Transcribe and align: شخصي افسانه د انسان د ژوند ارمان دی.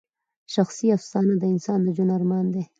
شخصي 0.53 0.87
افسانه 0.97 1.33
د 1.37 1.43
انسان 1.53 1.79
د 1.83 1.87
ژوند 1.95 2.11
ارمان 2.17 2.45
دی. 2.53 2.63